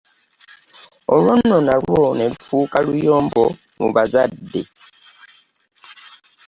Olwo 1.13 1.33
no 1.47 1.57
nalwo 1.67 1.99
ne 2.17 2.25
lufuuka 2.31 2.77
luyombo 2.85 3.43
mu 3.79 3.87
bazadde. 3.95 4.61